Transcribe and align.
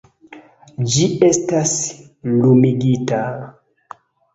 -Ĝi 0.95 1.05
estas 1.29 1.75
lumigita... 2.41 3.25